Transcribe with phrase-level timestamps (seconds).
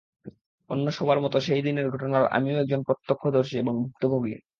[0.69, 4.33] অন্য সবার মতো সেই দিনের ঘটনার আমিও একজন প্রত্যক্ষদর্শী এবং ভুক্তভোগী।